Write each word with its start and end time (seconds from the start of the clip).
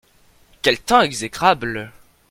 Quel 0.63 0.79
temps 0.79 1.01
exécrable! 1.03 1.91